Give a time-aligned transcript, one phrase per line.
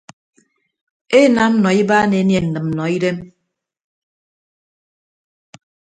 [1.19, 3.17] Enam nọ ibaan enie nnịmnnọidem.